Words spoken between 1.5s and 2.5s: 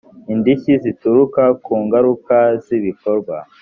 ku ngaruka